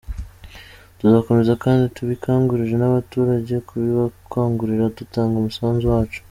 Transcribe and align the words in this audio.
Tuzakomeza 0.97 1.53
kandi 1.63 1.85
tubikangurire 1.95 2.75
n’abaturage 2.79 3.53
kubibakangurira 3.67 4.85
dutanga 4.97 5.35
umusanzu 5.37 5.83
wacu. 5.93 6.19